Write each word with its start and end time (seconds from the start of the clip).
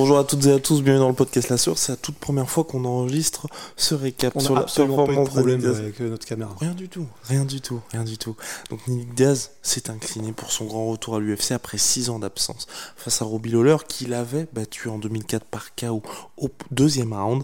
Bonjour 0.00 0.16
à 0.16 0.24
toutes 0.24 0.46
et 0.46 0.52
à 0.52 0.58
tous, 0.58 0.80
bienvenue 0.80 1.00
dans 1.00 1.08
le 1.10 1.14
podcast 1.14 1.50
La 1.50 1.58
Source. 1.58 1.82
C'est 1.82 1.92
la 1.92 1.96
toute 1.96 2.16
première 2.16 2.48
fois 2.48 2.64
qu'on 2.64 2.86
enregistre 2.86 3.48
ce 3.76 3.94
récap 3.94 4.32
On 4.34 4.40
sur 4.40 4.54
n'a 4.54 4.60
la 4.60 4.64
absolument 4.64 5.04
pas 5.04 5.12
eu 5.12 5.16
de 5.16 5.24
problème 5.24 5.62
avec 5.62 6.00
euh, 6.00 6.08
notre 6.08 6.26
caméra. 6.26 6.56
Rien 6.58 6.72
du 6.72 6.88
tout, 6.88 7.06
rien 7.24 7.44
du 7.44 7.60
tout, 7.60 7.82
rien 7.92 8.02
du 8.02 8.16
tout. 8.16 8.34
Donc 8.70 8.88
Nick 8.88 9.12
Diaz 9.12 9.50
s'est 9.60 9.90
incliné 9.90 10.32
pour 10.32 10.52
son 10.52 10.64
grand 10.64 10.86
retour 10.86 11.16
à 11.16 11.20
l'UFC 11.20 11.52
après 11.52 11.76
6 11.76 12.08
ans 12.08 12.18
d'absence 12.18 12.66
face 12.96 13.20
à 13.20 13.26
Robbie 13.26 13.50
Lawler 13.50 13.76
qu'il 13.86 14.14
avait 14.14 14.46
battu 14.54 14.88
en 14.88 14.96
2004 14.96 15.44
par 15.44 15.74
KO 15.74 16.02
au 16.38 16.48
deuxième 16.70 17.12
round. 17.12 17.42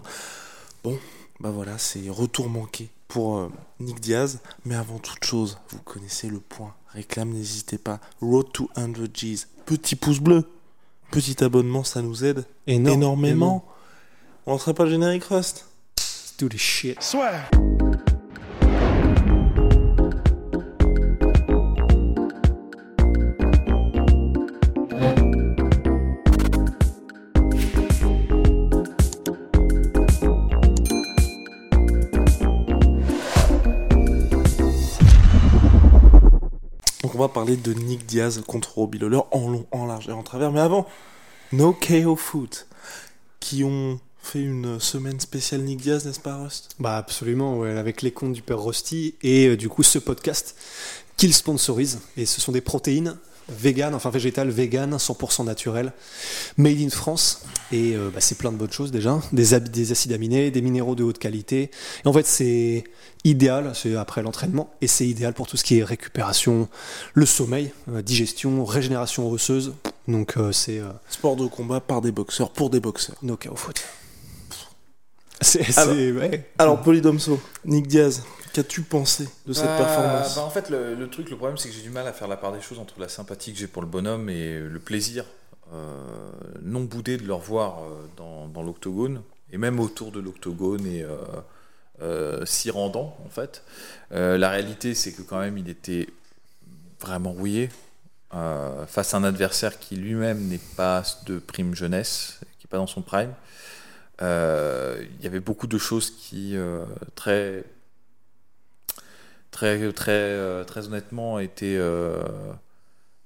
Bon, 0.83 0.97
bah 1.39 1.51
voilà, 1.51 1.77
c'est 1.77 2.09
retour 2.09 2.49
manqué 2.49 2.89
pour 3.07 3.37
euh, 3.37 3.51
Nick 3.79 3.99
Diaz. 3.99 4.39
Mais 4.65 4.73
avant 4.73 4.97
toute 4.97 5.23
chose, 5.23 5.59
vous 5.69 5.79
connaissez 5.85 6.27
le 6.27 6.39
point. 6.39 6.73
Réclame, 6.87 7.29
n'hésitez 7.29 7.77
pas. 7.77 7.99
Road 8.19 8.47
to 8.51 8.67
100 8.75 8.93
G's. 9.13 9.47
Petit 9.67 9.95
pouce 9.95 10.19
bleu, 10.19 10.43
petit 11.11 11.43
abonnement, 11.43 11.83
ça 11.83 12.01
nous 12.01 12.23
aide 12.25 12.45
Énorme- 12.67 12.97
énormément. 12.97 13.65
On 14.45 14.51
lancerait 14.51 14.73
pas 14.73 14.85
le 14.85 14.91
générique 14.91 15.25
Rust? 15.25 15.65
Let's 15.97 16.35
do 16.39 16.47
this 16.49 16.61
shit. 16.61 17.01
Donc 17.53 17.66
on 37.17 37.21
va 37.21 37.29
parler 37.29 37.57
de 37.57 37.73
Nick 37.73 38.05
Diaz 38.05 38.43
contre 38.45 38.75
Robbie 38.75 38.99
Lawler 38.99 39.21
en 39.31 39.49
long, 39.49 39.65
en 39.71 39.87
large 39.87 40.07
et 40.07 40.11
en 40.11 40.21
travers. 40.21 40.51
Mais 40.51 40.59
avant, 40.59 40.85
No 41.51 41.73
KO 41.73 42.15
Foot, 42.15 42.67
qui 43.39 43.63
ont 43.63 43.99
fait 44.21 44.41
une 44.41 44.79
semaine 44.79 45.19
spéciale 45.19 45.61
Nick 45.61 45.81
Diaz, 45.81 46.05
n'est-ce 46.05 46.19
pas 46.19 46.35
Rust? 46.35 46.69
Bah 46.79 46.95
absolument, 46.95 47.63
avec 47.63 48.03
les 48.03 48.11
comptes 48.11 48.33
du 48.33 48.43
père 48.43 48.61
Rusty 48.61 49.15
et 49.23 49.47
euh, 49.47 49.57
du 49.57 49.67
coup 49.67 49.81
ce 49.81 49.97
podcast 49.97 50.55
qu'il 51.15 51.33
sponsorise. 51.33 52.01
Et 52.17 52.27
ce 52.27 52.39
sont 52.39 52.51
des 52.51 52.61
protéines 52.61 53.17
vegan, 53.49 53.95
enfin 53.95 54.09
végétales, 54.09 54.49
vegan, 54.49 54.95
100% 54.95 55.45
naturelles, 55.45 55.93
made 56.57 56.79
in 56.79 56.89
France. 56.89 57.43
Et 57.71 57.95
euh, 57.95 58.09
bah, 58.13 58.21
c'est 58.21 58.37
plein 58.37 58.51
de 58.51 58.57
bonnes 58.57 58.71
choses 58.71 58.91
déjà, 58.91 59.19
des, 59.31 59.91
acides 59.91 60.13
aminés, 60.13 60.51
des 60.51 60.61
minéraux 60.61 60.95
de 60.95 61.03
haute 61.03 61.19
qualité. 61.19 61.71
Et 62.03 62.07
en 62.07 62.13
fait 62.13 62.25
c'est 62.25 62.83
idéal, 63.23 63.71
c'est 63.73 63.95
après 63.95 64.21
l'entraînement, 64.21 64.69
et 64.81 64.87
c'est 64.87 65.07
idéal 65.07 65.33
pour 65.33 65.47
tout 65.47 65.57
ce 65.57 65.63
qui 65.63 65.79
est 65.79 65.83
récupération, 65.83 66.69
le 67.13 67.25
sommeil, 67.25 67.71
euh, 67.91 68.01
digestion, 68.01 68.63
régénération 68.65 69.29
osseuse. 69.29 69.73
Donc 70.07 70.37
euh, 70.37 70.51
c'est 70.51 70.81
Sport 71.09 71.35
de 71.35 71.47
combat 71.47 71.79
par 71.79 72.01
des 72.01 72.11
boxeurs 72.11 72.51
pour 72.51 72.69
des 72.69 72.79
boxeurs. 72.79 73.17
no 73.21 73.37
KO 73.37 73.55
foot. 73.55 73.83
C'est, 75.41 75.77
Alors- 75.77 75.93
c'est- 75.95 76.11
ouais. 76.11 76.49
Alors 76.57 76.81
Polydomso, 76.81 77.39
Nick 77.65 77.87
Diaz, 77.87 78.23
qu'as-tu 78.53 78.81
pensé 78.81 79.27
de 79.45 79.53
cette 79.53 79.65
Bah, 79.65 79.77
performance 79.77 80.35
bah, 80.35 80.41
En 80.43 80.49
fait, 80.49 80.69
le, 80.69 80.95
le 80.95 81.09
truc, 81.09 81.29
le 81.29 81.35
problème, 81.37 81.57
c'est 81.57 81.69
que 81.69 81.75
j'ai 81.75 81.81
du 81.83 81.89
mal 81.91 82.07
à 82.07 82.13
faire 82.13 82.27
la 82.27 82.37
part 82.37 82.51
des 82.53 82.61
choses 82.61 82.79
entre 82.79 82.99
la 82.99 83.07
sympathie 83.09 83.53
que 83.53 83.59
j'ai 83.59 83.67
pour 83.67 83.81
le 83.81 83.87
bonhomme 83.87 84.29
et 84.29 84.57
le 84.59 84.79
plaisir 84.79 85.25
euh, 85.73 86.31
non 86.61 86.81
boudé 86.81 87.17
de 87.17 87.23
le 87.23 87.33
revoir 87.33 87.79
euh, 87.83 87.89
dans, 88.15 88.47
dans 88.47 88.63
l'octogone, 88.63 89.21
et 89.51 89.57
même 89.57 89.79
autour 89.79 90.11
de 90.11 90.19
l'octogone 90.19 90.85
et 90.87 91.03
euh, 91.03 91.17
euh, 92.01 92.45
s'y 92.45 92.71
rendant, 92.71 93.17
en 93.25 93.29
fait. 93.29 93.63
Euh, 94.13 94.37
la 94.37 94.49
réalité, 94.49 94.95
c'est 94.95 95.11
que 95.11 95.21
quand 95.21 95.39
même, 95.39 95.57
il 95.57 95.69
était 95.69 96.07
vraiment 97.01 97.31
rouillé 97.31 97.69
euh, 98.33 98.85
face 98.87 99.13
à 99.13 99.17
un 99.17 99.23
adversaire 99.23 99.77
qui 99.79 99.95
lui-même 99.97 100.47
n'est 100.47 100.59
pas 100.77 101.03
de 101.25 101.37
prime 101.39 101.75
jeunesse, 101.75 102.39
qui 102.59 102.65
n'est 102.65 102.69
pas 102.69 102.77
dans 102.77 102.87
son 102.87 103.01
prime. 103.01 103.33
Euh, 104.21 105.03
Il 105.19 105.23
y 105.23 105.27
avait 105.27 105.39
beaucoup 105.39 105.67
de 105.67 105.77
choses 105.77 106.11
qui, 106.11 106.55
euh, 106.57 106.85
très 107.15 107.63
très 109.51 109.91
très 109.93 110.11
euh, 110.11 110.63
très 110.63 110.87
honnêtement 110.87 111.39
était 111.39 111.75
euh, 111.77 112.21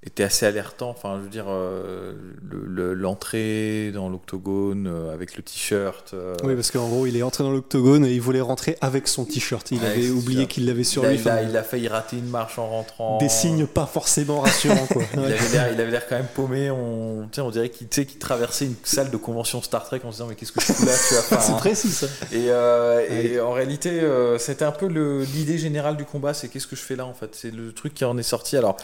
était 0.03 0.23
assez 0.23 0.47
alertant 0.47 0.89
enfin 0.89 1.17
je 1.19 1.21
veux 1.21 1.29
dire 1.29 1.45
euh, 1.47 2.13
le- 2.41 2.65
le- 2.65 2.93
l'entrée 2.95 3.91
dans 3.93 4.09
l'octogone 4.09 4.87
euh, 4.87 5.13
avec 5.13 5.37
le 5.37 5.43
t-shirt 5.43 6.11
euh, 6.15 6.35
Oui, 6.43 6.55
parce 6.55 6.71
qu'en 6.71 6.87
gros, 6.87 7.05
il 7.05 7.15
est 7.15 7.21
entré 7.21 7.43
dans 7.43 7.51
l'octogone 7.51 8.03
et 8.05 8.11
il 8.11 8.19
voulait 8.19 8.41
rentrer 8.41 8.77
avec 8.81 9.07
son 9.07 9.25
t-shirt. 9.25 9.69
Il 9.69 9.85
avait 9.85 10.09
oublié 10.09 10.47
qu'il 10.47 10.65
l'avait 10.65 10.83
sur 10.83 11.03
il, 11.03 11.05
a, 11.05 11.11
lui. 11.11 11.19
il 11.21 11.27
a- 11.29 11.33
Enfin, 11.33 11.41
il 11.49 11.55
a 11.57 11.61
failli 11.63 11.87
rater 11.87 12.17
une 12.17 12.29
marche 12.29 12.57
en 12.57 12.67
rentrant 12.67 13.19
Des 13.19 13.29
signes 13.29 13.67
pas 13.67 13.85
forcément 13.85 14.39
rassurants, 14.41 14.87
quoi. 14.91 15.03
il 15.13 15.19
Ouais. 15.19 15.25
avait 15.33 15.49
l'air 15.49 15.71
il 15.71 15.79
avait 15.79 15.91
l'air 15.91 16.07
quand 16.07 16.15
même 16.17 16.25
paumé 16.33 16.71
on 16.71 17.29
on 17.37 17.49
dirait 17.51 17.69
qu'il 17.69 17.87
traversait 18.17 18.65
une 18.65 18.75
salle 18.83 19.11
de 19.11 19.17
convention 19.17 19.61
Star 19.61 19.85
Trek 19.85 20.01
en 20.03 20.11
se 20.11 20.15
disant 20.17 20.27
mais 20.27 20.33
qu'est-ce 20.35 20.51
que 20.51 20.61
je 20.61 20.65
fous 20.73 20.83
là 20.85 20.93
C'est 21.39 21.57
précis, 21.57 21.89
ça. 21.91 22.07
Et, 22.31 22.45
euh, 22.49 23.07
et 23.07 23.39
en 23.39 23.51
réalité, 23.51 24.01
c'était 24.39 24.65
un 24.65 24.71
peu 24.71 24.87
l'idée 24.87 25.59
générale 25.59 25.95
du 25.95 26.05
combat, 26.05 26.33
c'est 26.33 26.47
qu'est-ce 26.47 26.65
que 26.67 26.75
je 26.75 26.81
fais 26.81 26.95
là 26.95 27.05
en 27.05 27.13
fait. 27.13 27.29
C'est 27.35 27.51
le 27.51 27.71
truc 27.71 27.93
qui 27.93 28.03
en 28.03 28.17
est 28.17 28.23
sorti. 28.23 28.57
Alors, 28.57 28.77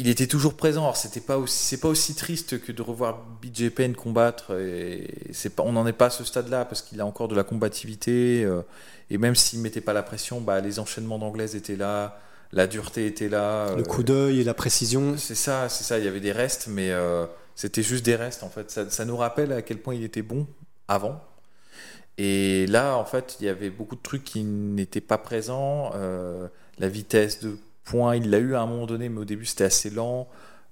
il 0.00 0.08
était 0.08 0.26
toujours 0.26 0.54
présent. 0.54 0.82
Alors, 0.84 0.96
c'était 0.96 1.20
pas 1.20 1.36
aussi, 1.36 1.58
c'est 1.58 1.76
pas 1.76 1.88
aussi 1.88 2.14
triste 2.14 2.58
que 2.58 2.72
de 2.72 2.80
revoir 2.80 3.22
BJ 3.42 3.68
Penn 3.68 3.94
combattre. 3.94 4.58
Et 4.58 5.08
c'est 5.32 5.50
pas, 5.50 5.62
on 5.62 5.72
n'en 5.72 5.86
est 5.86 5.92
pas 5.92 6.06
à 6.06 6.10
ce 6.10 6.24
stade-là 6.24 6.64
parce 6.64 6.80
qu'il 6.80 7.02
a 7.02 7.06
encore 7.06 7.28
de 7.28 7.36
la 7.36 7.44
combativité. 7.44 8.42
euh, 8.42 8.62
et 9.10 9.18
même 9.18 9.34
s'il 9.34 9.60
mettait 9.60 9.82
pas 9.82 9.92
la 9.92 10.02
pression, 10.02 10.40
bah, 10.40 10.60
les 10.60 10.78
enchaînements 10.78 11.18
d'anglaise 11.18 11.54
étaient 11.54 11.76
là, 11.76 12.18
la 12.52 12.66
dureté 12.66 13.06
était 13.06 13.28
là. 13.28 13.74
Le 13.74 13.82
euh, 13.82 13.84
coup 13.84 14.02
d'œil 14.02 14.40
et 14.40 14.44
la 14.44 14.54
précision. 14.54 15.18
c'est 15.18 15.34
ça, 15.34 15.68
c'est 15.68 15.84
ça. 15.84 15.98
Il 15.98 16.04
y 16.06 16.08
avait 16.08 16.20
des 16.20 16.32
restes, 16.32 16.68
mais 16.68 16.90
euh, 16.90 17.26
c'était 17.54 17.82
juste 17.82 18.04
des 18.04 18.16
restes 18.16 18.42
en 18.42 18.48
fait. 18.48 18.70
Ça, 18.70 18.88
ça 18.88 19.04
nous 19.04 19.18
rappelle 19.18 19.52
à 19.52 19.60
quel 19.60 19.78
point 19.78 19.94
il 19.94 20.02
était 20.02 20.22
bon 20.22 20.46
avant. 20.88 21.22
Et 22.16 22.66
là, 22.68 22.96
en 22.96 23.04
fait, 23.04 23.36
il 23.40 23.46
y 23.46 23.48
avait 23.50 23.70
beaucoup 23.70 23.96
de 23.96 24.02
trucs 24.02 24.24
qui 24.24 24.44
n'étaient 24.44 25.00
pas 25.02 25.18
présents. 25.18 25.92
La 26.78 26.88
vitesse 26.88 27.40
de 27.40 27.58
il 28.16 28.30
l'a 28.30 28.38
eu 28.38 28.54
à 28.54 28.60
un 28.62 28.66
moment 28.66 28.86
donné, 28.86 29.08
mais 29.08 29.20
au 29.20 29.24
début 29.24 29.46
c'était 29.46 29.64
assez 29.64 29.90
lent. 29.90 30.28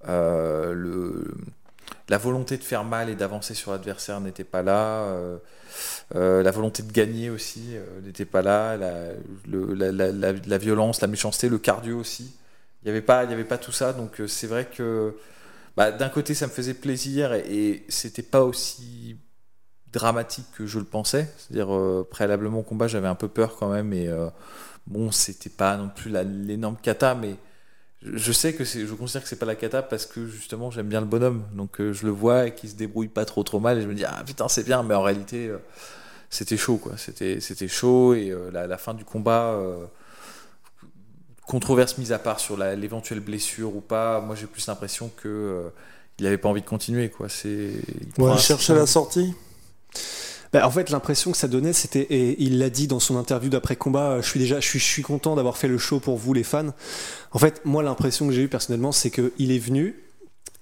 Euh, 0.08 0.72
le, 0.74 1.34
la 2.08 2.18
volonté 2.18 2.56
de 2.56 2.64
faire 2.64 2.84
mal 2.84 3.10
et 3.10 3.14
d'avancer 3.16 3.54
sur 3.54 3.72
l'adversaire 3.72 4.20
n'était 4.20 4.44
pas 4.44 4.62
là. 4.62 5.02
Euh, 5.04 5.38
euh, 6.16 6.42
la 6.42 6.50
volonté 6.50 6.82
de 6.82 6.92
gagner 6.92 7.30
aussi 7.30 7.76
n'était 8.04 8.24
pas 8.24 8.42
là. 8.42 8.76
La, 8.76 8.94
le- 9.48 9.74
la, 9.74 10.58
violence, 10.58 11.00
la 11.00 11.08
méchanceté, 11.08 11.48
le 11.48 11.58
cardio 11.58 11.98
aussi. 12.00 12.32
Il 12.82 12.86
n'y 12.86 12.90
avait, 12.90 13.02
pas- 13.02 13.24
il 13.24 13.30
y 13.30 13.34
avait 13.34 13.44
pas 13.44 13.58
tout 13.58 13.72
ça. 13.72 13.92
Donc 13.92 14.22
c'est 14.26 14.46
vrai 14.46 14.66
que 14.66 15.16
bah, 15.76 15.92
d'un 15.92 16.08
côté 16.10 16.34
ça 16.34 16.46
me 16.46 16.52
faisait 16.52 16.74
plaisir 16.74 17.34
et 17.34 17.84
c'était 17.88 18.22
pas 18.22 18.42
aussi 18.42 19.16
dramatique 19.92 20.46
que 20.56 20.66
je 20.66 20.78
le 20.78 20.84
pensais. 20.84 21.28
C'est-à-dire 21.38 21.74
euh, 21.74 22.06
préalablement 22.10 22.60
au 22.60 22.62
combat 22.62 22.88
j'avais 22.88 23.08
un 23.08 23.14
peu 23.14 23.28
peur 23.28 23.56
quand 23.56 23.70
même. 23.70 23.92
Et 23.92 24.08
euh, 24.08 24.28
bon, 24.86 25.10
c'était 25.12 25.50
pas 25.50 25.76
non 25.76 25.90
plus 25.94 26.10
l'énorme 26.12 26.76
cata, 26.82 27.14
mais 27.14 27.36
je, 28.02 28.16
je 28.18 28.32
sais 28.32 28.54
que 28.54 28.64
c'est, 28.64 28.86
je 28.86 28.94
considère 28.94 29.22
que 29.22 29.28
c'est 29.28 29.38
pas 29.38 29.46
la 29.46 29.56
cata 29.56 29.82
parce 29.82 30.06
que 30.06 30.26
justement 30.26 30.70
j'aime 30.70 30.88
bien 30.88 31.00
le 31.00 31.06
bonhomme. 31.06 31.44
Donc 31.54 31.80
euh, 31.80 31.92
je 31.92 32.06
le 32.06 32.12
vois 32.12 32.48
et 32.48 32.54
qu'il 32.54 32.70
se 32.70 32.76
débrouille 32.76 33.08
pas 33.08 33.24
trop 33.26 33.42
trop 33.44 33.60
mal 33.60 33.78
et 33.78 33.82
je 33.82 33.88
me 33.88 33.94
dis 33.94 34.04
ah 34.06 34.22
putain 34.26 34.48
c'est 34.48 34.64
bien, 34.64 34.82
mais 34.82 34.94
en 34.94 35.02
réalité 35.02 35.48
euh, 35.48 35.58
c'était 36.30 36.56
chaud 36.58 36.78
quoi. 36.78 36.96
C'était 36.98 37.40
c'était 37.40 37.68
chaud 37.68 38.14
et 38.14 38.30
euh, 38.30 38.50
la, 38.52 38.66
la 38.66 38.78
fin 38.78 38.94
du 38.94 39.04
combat. 39.04 39.52
euh, 39.54 39.86
Controverse 41.46 41.96
mise 41.96 42.12
à 42.12 42.18
part 42.18 42.40
sur 42.40 42.58
la- 42.58 42.76
l'éventuelle 42.76 43.20
blessure 43.20 43.74
ou 43.74 43.80
pas, 43.80 44.20
moi 44.20 44.34
j'ai 44.36 44.46
plus 44.46 44.66
l'impression 44.66 45.10
que 45.16 45.28
euh, 45.28 45.68
il 46.18 46.26
avait 46.26 46.36
pas 46.36 46.48
envie 46.50 46.60
de 46.60 46.66
continuer 46.66 47.08
quoi. 47.08 47.30
C'est 47.30 47.70
il 48.18 48.24
On 48.24 48.30
un- 48.30 48.36
cherchait 48.36 48.74
la 48.74 48.86
sortie? 48.86 49.34
Bah, 50.52 50.66
en 50.66 50.70
fait, 50.70 50.90
l'impression 50.90 51.30
que 51.30 51.36
ça 51.36 51.48
donnait, 51.48 51.72
c'était, 51.72 52.06
et 52.08 52.42
il 52.42 52.58
l'a 52.58 52.70
dit 52.70 52.86
dans 52.86 53.00
son 53.00 53.16
interview 53.16 53.50
d'après 53.50 53.76
combat, 53.76 54.12
euh, 54.12 54.22
je 54.22 54.28
suis 54.28 54.40
déjà, 54.40 54.60
je 54.60 54.66
suis, 54.66 54.78
je 54.78 54.84
suis 54.84 55.02
content 55.02 55.36
d'avoir 55.36 55.58
fait 55.58 55.68
le 55.68 55.78
show 55.78 56.00
pour 56.00 56.16
vous 56.16 56.32
les 56.32 56.42
fans. 56.42 56.72
En 57.32 57.38
fait, 57.38 57.60
moi, 57.64 57.82
l'impression 57.82 58.26
que 58.26 58.32
j'ai 58.32 58.42
eue 58.42 58.48
personnellement, 58.48 58.92
c'est 58.92 59.10
qu'il 59.10 59.52
est 59.52 59.58
venu, 59.58 59.96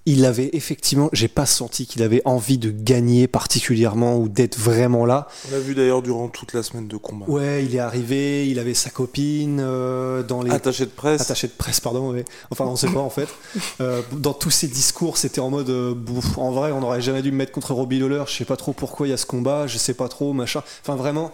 il 0.07 0.23
avait 0.23 0.49
effectivement, 0.53 1.09
j'ai 1.11 1.27
pas 1.27 1.45
senti 1.45 1.85
qu'il 1.85 2.01
avait 2.01 2.21
envie 2.23 2.57
de 2.57 2.71
gagner 2.71 3.27
particulièrement 3.27 4.17
ou 4.17 4.29
d'être 4.29 4.57
vraiment 4.57 5.05
là. 5.05 5.27
On 5.49 5.51
l'a 5.51 5.59
vu 5.59 5.75
d'ailleurs 5.75 6.01
durant 6.01 6.29
toute 6.29 6.53
la 6.53 6.63
semaine 6.63 6.87
de 6.87 6.95
combat. 6.95 7.25
Ouais, 7.27 7.65
il 7.65 7.75
est 7.75 7.79
arrivé, 7.79 8.47
il 8.47 8.57
avait 8.57 8.73
sa 8.73 8.89
copine 8.89 9.59
euh, 9.59 10.23
dans 10.23 10.43
les 10.43 10.51
attaché 10.51 10.85
de 10.85 10.91
presse. 10.91 11.19
Attaché 11.19 11.47
de 11.47 11.51
presse, 11.51 11.81
pardon. 11.81 12.13
Ouais. 12.13 12.23
Enfin, 12.51 12.63
on 12.63 12.77
sait 12.77 12.87
pas 12.87 13.01
en 13.01 13.09
fait. 13.09 13.27
Euh, 13.81 14.01
dans 14.11 14.33
tous 14.33 14.49
ses 14.49 14.67
discours, 14.67 15.17
c'était 15.17 15.41
en 15.41 15.49
mode, 15.49 15.69
euh, 15.69 15.93
bouf, 15.93 16.37
en 16.37 16.51
vrai, 16.51 16.71
on 16.71 16.79
n'aurait 16.79 17.01
jamais 17.01 17.21
dû 17.21 17.31
me 17.31 17.37
mettre 17.37 17.51
contre 17.51 17.73
Robbie 17.73 17.99
Lawler. 17.99 18.23
Je 18.27 18.33
sais 18.33 18.45
pas 18.45 18.55
trop 18.55 18.73
pourquoi 18.73 19.07
il 19.07 19.09
y 19.11 19.13
a 19.13 19.17
ce 19.17 19.25
combat, 19.25 19.67
je 19.67 19.77
sais 19.77 19.93
pas 19.93 20.07
trop, 20.07 20.33
machin. 20.33 20.63
Enfin, 20.81 20.95
vraiment. 20.95 21.31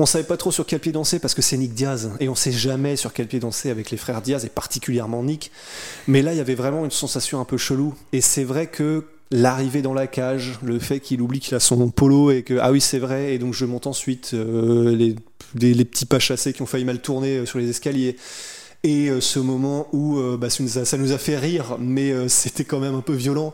On 0.00 0.06
savait 0.06 0.24
pas 0.24 0.36
trop 0.36 0.52
sur 0.52 0.64
quel 0.64 0.78
pied 0.78 0.92
danser 0.92 1.18
parce 1.18 1.34
que 1.34 1.42
c'est 1.42 1.56
Nick 1.56 1.74
Diaz 1.74 2.10
et 2.20 2.28
on 2.28 2.36
sait 2.36 2.52
jamais 2.52 2.94
sur 2.94 3.12
quel 3.12 3.26
pied 3.26 3.40
danser 3.40 3.68
avec 3.68 3.90
les 3.90 3.96
frères 3.96 4.22
Diaz 4.22 4.44
et 4.44 4.48
particulièrement 4.48 5.24
Nick. 5.24 5.50
Mais 6.06 6.22
là, 6.22 6.32
il 6.32 6.36
y 6.36 6.40
avait 6.40 6.54
vraiment 6.54 6.84
une 6.84 6.92
sensation 6.92 7.40
un 7.40 7.44
peu 7.44 7.56
chelou 7.56 7.94
et 8.12 8.20
c'est 8.20 8.44
vrai 8.44 8.68
que 8.68 9.04
l'arrivée 9.30 9.82
dans 9.82 9.94
la 9.94 10.06
cage, 10.06 10.58
le 10.62 10.78
fait 10.78 11.00
qu'il 11.00 11.20
oublie 11.20 11.40
qu'il 11.40 11.54
a 11.54 11.60
son 11.60 11.90
polo 11.90 12.30
et 12.30 12.42
que 12.42 12.58
ah 12.60 12.70
oui 12.70 12.80
c'est 12.80 12.98
vrai 12.98 13.34
et 13.34 13.38
donc 13.38 13.54
je 13.54 13.64
monte 13.64 13.86
ensuite 13.86 14.30
euh, 14.34 14.94
les, 14.94 15.16
les, 15.74 15.84
petits 15.84 16.06
pas 16.06 16.18
chassés 16.18 16.52
qui 16.52 16.62
ont 16.62 16.66
failli 16.66 16.84
mal 16.84 17.00
tourner 17.00 17.38
euh, 17.38 17.46
sur 17.46 17.58
les 17.58 17.68
escaliers 17.68 18.16
et 18.84 19.10
euh, 19.10 19.20
ce 19.20 19.38
moment 19.38 19.88
où 19.92 20.18
bah, 20.38 20.48
ça, 20.48 20.62
nous 20.62 20.78
a, 20.78 20.84
ça, 20.84 20.96
nous 20.96 21.12
a, 21.12 21.18
fait 21.18 21.36
rire 21.36 21.76
mais 21.78 22.12
c'était 22.28 22.64
quand 22.64 22.80
même 22.80 22.94
un 22.94 23.02
peu 23.02 23.12
violent 23.14 23.52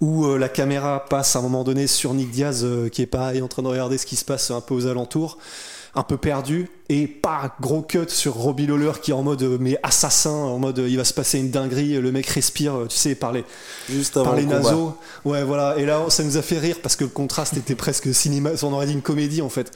où 0.00 0.34
la 0.36 0.48
caméra 0.48 1.04
passe 1.10 1.36
à 1.36 1.40
un 1.40 1.42
moment 1.42 1.62
donné 1.62 1.86
sur 1.86 2.14
Nick 2.14 2.30
Diaz 2.30 2.66
qui 2.90 3.02
est 3.02 3.06
pareil 3.06 3.42
en 3.42 3.48
train 3.48 3.62
de 3.62 3.68
regarder 3.68 3.98
ce 3.98 4.06
qui 4.06 4.16
se 4.16 4.24
passe 4.24 4.50
un 4.50 4.62
peu 4.62 4.72
aux 4.72 4.86
alentours 4.86 5.36
un 5.94 6.02
peu 6.02 6.16
perdu 6.16 6.68
et 6.88 7.06
pas 7.06 7.56
gros 7.60 7.82
cut 7.82 8.08
sur 8.08 8.34
Robbie 8.34 8.66
Lawler 8.66 8.92
qui 9.02 9.10
est 9.10 9.14
en 9.14 9.22
mode 9.22 9.42
mais 9.60 9.76
assassin 9.82 10.30
en 10.30 10.58
mode 10.58 10.78
il 10.78 10.96
va 10.96 11.04
se 11.04 11.12
passer 11.12 11.38
une 11.38 11.50
dinguerie 11.50 12.00
le 12.00 12.12
mec 12.12 12.26
respire 12.26 12.86
tu 12.88 12.96
sais 12.96 13.14
par 13.14 13.32
les 13.32 13.44
Juste 13.88 14.14
par 14.14 14.36
les 14.36 14.44
naseaux. 14.44 14.96
Ouais 15.24 15.42
voilà. 15.42 15.76
Et 15.78 15.86
là 15.86 16.04
ça 16.08 16.22
nous 16.22 16.36
a 16.36 16.42
fait 16.42 16.58
rire 16.58 16.76
parce 16.82 16.96
que 16.96 17.04
le 17.04 17.10
contraste 17.10 17.56
était 17.56 17.74
presque 17.74 18.14
cinéma 18.14 18.50
on 18.62 18.72
aurait 18.72 18.86
dit 18.86 18.92
une 18.92 19.02
comédie 19.02 19.42
en 19.42 19.48
fait. 19.48 19.72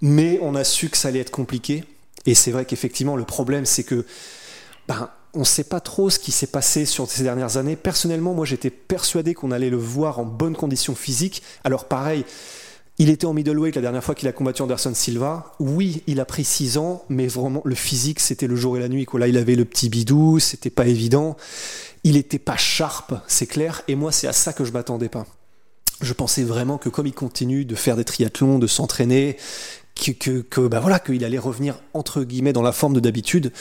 Mais 0.00 0.38
on 0.42 0.54
a 0.54 0.64
su 0.64 0.88
que 0.88 0.96
ça 0.96 1.08
allait 1.08 1.20
être 1.20 1.30
compliqué. 1.30 1.84
Et 2.26 2.34
c'est 2.34 2.50
vrai 2.50 2.64
qu'effectivement 2.64 3.16
le 3.16 3.24
problème 3.24 3.66
c'est 3.66 3.84
que 3.84 4.06
ben 4.86 5.10
on 5.34 5.40
ne 5.40 5.44
sait 5.44 5.64
pas 5.64 5.80
trop 5.80 6.10
ce 6.10 6.18
qui 6.18 6.32
s'est 6.32 6.46
passé 6.46 6.84
sur 6.86 7.08
ces 7.08 7.22
dernières 7.22 7.56
années. 7.58 7.76
Personnellement, 7.76 8.34
moi, 8.34 8.46
j'étais 8.46 8.70
persuadé 8.70 9.34
qu'on 9.34 9.50
allait 9.50 9.70
le 9.70 9.76
voir 9.76 10.18
en 10.18 10.24
bonne 10.24 10.56
condition 10.56 10.94
physique. 10.94 11.42
Alors, 11.64 11.84
pareil, 11.84 12.24
il 12.98 13.10
était 13.10 13.26
en 13.26 13.32
middleweight 13.32 13.76
la 13.76 13.82
dernière 13.82 14.02
fois 14.02 14.14
qu'il 14.14 14.26
a 14.28 14.32
combattu 14.32 14.62
Anderson 14.62 14.92
Silva. 14.94 15.54
Oui, 15.60 16.02
il 16.06 16.18
a 16.20 16.24
pris 16.24 16.44
6 16.44 16.78
ans, 16.78 17.04
mais 17.08 17.28
vraiment, 17.28 17.62
le 17.64 17.76
physique, 17.76 18.18
c'était 18.18 18.48
le 18.48 18.56
jour 18.56 18.76
et 18.76 18.80
la 18.80 18.88
nuit. 18.88 19.06
Là, 19.14 19.28
il 19.28 19.36
avait 19.36 19.54
le 19.54 19.64
petit 19.64 19.88
bidou, 19.88 20.40
c'était 20.40 20.70
pas 20.70 20.86
évident. 20.86 21.36
Il 22.02 22.16
était 22.16 22.38
pas 22.38 22.56
sharp, 22.56 23.14
c'est 23.28 23.46
clair. 23.46 23.82
Et 23.86 23.94
moi, 23.94 24.10
c'est 24.10 24.26
à 24.26 24.32
ça 24.32 24.52
que 24.52 24.64
je 24.64 24.72
m'attendais 24.72 25.08
pas. 25.08 25.26
Je 26.00 26.12
pensais 26.12 26.42
vraiment 26.42 26.78
que 26.78 26.88
comme 26.88 27.06
il 27.06 27.12
continue 27.12 27.64
de 27.64 27.74
faire 27.74 27.96
des 27.96 28.04
triathlons, 28.04 28.58
de 28.58 28.66
s'entraîner, 28.66 29.36
que, 29.94 30.40
que 30.42 30.60
bah 30.66 30.80
voilà, 30.80 30.98
qu'il 30.98 31.24
allait 31.24 31.38
revenir 31.38 31.80
entre 31.94 32.22
guillemets 32.22 32.52
dans 32.52 32.62
la 32.62 32.72
forme 32.72 32.94
de 32.94 33.00
d'habitude. 33.00 33.52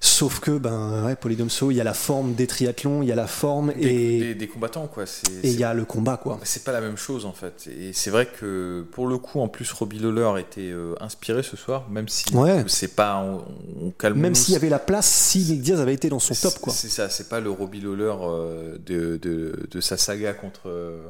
Sauf 0.00 0.40
que, 0.40 0.50
ben, 0.50 1.04
ouais, 1.06 1.16
Polydomso, 1.16 1.70
il 1.70 1.76
y 1.76 1.80
a 1.80 1.84
la 1.84 1.94
forme 1.94 2.34
des 2.34 2.46
triathlons, 2.46 3.02
il 3.02 3.08
y 3.08 3.12
a 3.12 3.14
la 3.14 3.26
forme 3.26 3.72
et. 3.78 4.34
Des, 4.34 4.48
combattants, 4.48 4.86
quoi. 4.86 5.04
Et 5.42 5.50
il 5.50 5.58
y 5.58 5.64
a 5.64 5.74
le 5.74 5.84
combat, 5.84 6.16
quoi. 6.16 6.38
C'est 6.42 6.64
pas 6.64 6.72
la 6.72 6.80
même 6.80 6.96
chose, 6.96 7.24
en 7.24 7.32
fait. 7.32 7.68
Et 7.68 7.92
c'est 7.92 8.10
vrai 8.10 8.26
que, 8.26 8.84
pour 8.92 9.06
le 9.06 9.18
coup, 9.18 9.40
en 9.40 9.48
plus, 9.48 9.70
Robbie 9.72 9.98
Lawler 9.98 10.40
était 10.40 10.70
euh, 10.70 10.94
inspiré 11.00 11.42
ce 11.42 11.56
soir, 11.56 11.88
même 11.90 12.08
si 12.08 12.24
c'est 12.66 12.94
pas. 12.94 13.22
On, 13.22 13.90
calme 13.98 14.18
Même 14.18 14.34
s'il 14.34 14.54
y 14.54 14.56
avait 14.56 14.68
la 14.68 14.78
place, 14.78 15.06
si 15.06 15.38
Nick 15.40 15.62
Diaz 15.62 15.80
avait 15.80 15.94
été 15.94 16.08
dans 16.08 16.18
son 16.18 16.34
top, 16.34 16.58
quoi. 16.60 16.72
C'est 16.72 16.88
ça, 16.88 17.08
c'est 17.08 17.28
pas 17.28 17.40
le 17.40 17.50
Robbie 17.50 17.80
Lawler 17.80 18.14
euh, 18.20 18.76
de, 18.84 19.16
de, 19.16 19.66
de, 19.70 19.80
sa 19.80 19.96
saga 19.96 20.34
contre. 20.34 20.68
Euh, 20.68 21.00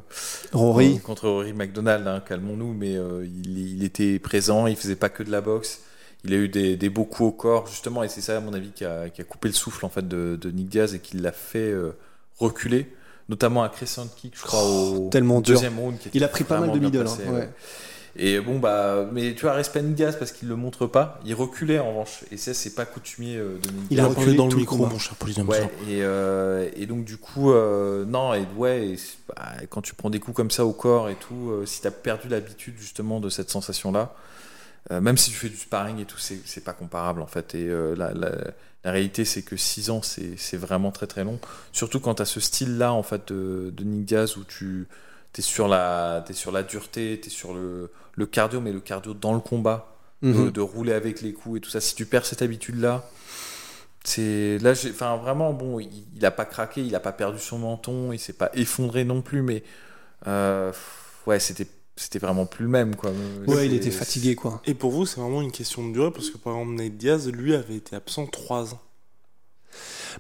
Rory. 0.53 1.01
contre 1.01 1.29
Rory 1.29 1.53
McDonald, 1.53 2.07
hein, 2.07 2.23
calmons-nous, 2.27 2.73
mais 2.73 2.95
il, 2.95 3.77
il, 3.77 3.85
était 3.85 4.19
présent, 4.19 4.67
il 4.67 4.77
faisait 4.77 4.97
pas 4.97 5.09
que 5.09 5.23
de 5.23 5.31
la 5.31 5.41
boxe 5.41 5.81
il 6.27 6.35
a 6.35 6.37
eu 6.37 6.49
des, 6.49 6.89
beaux 6.89 7.05
coups 7.05 7.29
au 7.29 7.33
corps, 7.33 7.67
justement, 7.67 8.03
et 8.03 8.09
c'est 8.09 8.21
ça, 8.21 8.37
à 8.37 8.41
mon 8.41 8.53
avis, 8.53 8.71
qui 8.71 8.85
a, 8.85 9.09
coupé 9.29 9.49
le 9.49 9.55
souffle 9.55 9.85
en 9.85 9.89
fait 9.89 10.07
de, 10.07 10.51
Nick 10.51 10.69
Diaz 10.69 10.95
et 10.95 10.99
qui 10.99 11.17
l'a 11.17 11.33
fait 11.33 11.59
euh, 11.59 11.97
reculer, 12.39 12.93
notamment 13.29 13.63
un 13.63 13.69
crescent 13.69 14.07
kick, 14.17 14.35
je 14.37 14.43
crois, 14.43 14.65
au 14.65 15.09
tellement 15.11 15.41
deuxième 15.41 15.79
round. 15.79 15.97
il 16.13 16.25
a 16.25 16.29
pris 16.29 16.45
pas 16.45 16.61
mal 16.61 16.73
de 16.73 16.79
middle. 16.79 17.07
Hein, 17.07 17.47
et 18.19 18.41
bon, 18.41 18.59
bah, 18.59 19.07
mais 19.13 19.35
tu 19.35 19.43
vois, 19.43 19.53
respect 19.53 19.83
Nick 19.83 19.95
Diaz 19.95 20.17
parce 20.19 20.33
qu'il 20.33 20.49
le 20.49 20.57
montre 20.57 20.87
pas. 20.87 21.21
Il 21.27 21.35
reculait 21.35 21.79
en 21.79 21.91
revanche. 21.91 22.25
Et 22.33 22.39
ça, 22.39 22.55
c'est 22.55 22.75
pas 22.75 22.87
coutumier 22.87 23.37
euh, 23.37 23.59
de 23.59 23.71
Nick 23.71 23.87
Il 23.91 24.01
a 24.01 24.07
reculé 24.07 24.35
dans 24.35 24.47
le 24.47 24.57
micro, 24.57 24.87
mon 24.87 24.99
cher 24.99 25.15
ouais, 25.47 25.65
et, 25.87 26.03
euh, 26.03 26.71
et, 26.75 26.87
donc, 26.87 27.05
du 27.05 27.19
coup, 27.19 27.53
non, 27.53 28.33
et 28.33 28.47
ouais, 28.57 28.97
bah, 29.29 29.53
quand 29.69 29.83
tu 29.83 29.95
prends 29.95 30.09
des 30.09 30.19
coups 30.19 30.35
comme 30.35 30.51
ça 30.51 30.65
au 30.65 30.73
corps 30.73 31.11
et 31.11 31.17
tout, 31.17 31.53
si 31.67 31.83
tu 31.83 31.87
as 31.87 31.91
perdu 31.91 32.29
l'habitude 32.29 32.77
justement 32.79 33.21
de 33.21 33.29
cette 33.29 33.51
sensation-là, 33.51 34.15
euh, 34.93 35.01
même 35.01 35.17
si 35.17 35.31
tu 35.31 35.37
fais 35.37 35.49
du 35.49 35.57
sparring 35.57 35.99
et 35.99 36.05
tout, 36.05 36.19
c'est 36.19 36.65
pas 36.65 36.73
comparable 36.73 37.21
en 37.21 37.27
fait. 37.27 37.55
Et 37.55 37.69
euh, 37.69 37.95
la, 37.97 38.13
la, 38.13 38.33
réalité, 38.85 39.25
c'est 39.25 39.43
que 39.43 39.57
6 39.57 39.91
ans, 39.91 40.01
c'est 40.03 40.57
vraiment 40.57 40.93
très 40.93 41.09
très 41.09 41.25
long. 41.25 41.41
Surtout 41.73 41.99
quand 41.99 42.17
tu 42.17 42.23
as 42.23 42.27
ce 42.27 42.39
style-là 42.39 42.93
en 42.93 43.03
fait 43.03 43.33
de, 43.33 43.73
de, 43.77 43.85
Nick 43.85 44.05
Diaz 44.05 44.37
où 44.37 44.45
tu 44.45 44.87
es 45.37 45.43
sur 45.43 45.67
la, 45.67 46.25
es 46.29 46.33
sur 46.33 46.53
la 46.53 46.63
dureté, 46.63 47.19
tu 47.21 47.27
es 47.27 47.31
sur 47.31 47.53
le, 47.53 47.91
le, 48.15 48.27
cardio, 48.27 48.61
mais 48.61 48.73
le 48.73 48.81
cardio 48.81 49.13
dans 49.13 49.35
le 49.35 49.41
combat, 49.41 49.97
mhm. 50.23 50.53
de, 50.53 50.61
rouler 50.61 50.93
avec 50.93 51.21
les 51.21 51.33
coups 51.33 51.59
et 51.59 51.61
tout 51.61 51.71
ça. 51.71 51.81
Si 51.81 51.97
tu 51.97 52.07
perds 52.07 52.27
cette 52.27 52.43
habitude-là, 52.43 53.05
c'est 54.05 54.59
là, 54.59 54.71
enfin 54.91 55.17
vraiment 55.17 55.53
bon, 55.53 55.81
il, 55.81 55.91
il, 56.15 56.25
a 56.25 56.31
pas 56.31 56.45
craqué, 56.45 56.81
il 56.81 56.95
a 56.95 57.01
pas 57.01 57.11
perdu 57.11 57.41
son 57.41 57.59
menton, 57.59 58.13
il 58.13 58.21
s'est 58.21 58.33
pas 58.33 58.51
effondré 58.55 59.03
non 59.03 59.21
plus, 59.21 59.43
mais 59.43 59.65
euh, 60.29 60.73
ouais, 61.27 61.41
c'était 61.41 61.67
c'était 61.97 62.19
vraiment 62.19 62.47
plus 62.47 62.65
le 62.65 62.71
même 62.71 62.95
quoi. 62.95 63.11
Ouais, 63.47 63.67
il 63.67 63.75
était 63.75 63.91
fatigué 63.91 64.35
quoi. 64.35 64.61
Et 64.67 64.75
pour 64.75 64.91
vous, 64.91 65.07
c'est 65.07 65.21
vraiment 65.21 65.43
une 65.43 65.53
question 65.53 65.87
de 65.87 65.93
durée 65.93 66.11
parce 66.11 66.31
que 66.31 66.37
par 66.37 66.55
exemple 66.55 66.77
Nate 66.77 66.97
Diaz, 66.97 67.29
lui 67.31 67.55
avait 67.55 67.77
été 67.77 67.97
absent 67.97 68.27
3 68.27 68.75
ans. 68.75 68.81